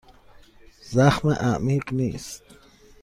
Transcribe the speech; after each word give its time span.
زخم 0.91 1.29
عمیق 1.29 1.93
نیست. 1.93 2.43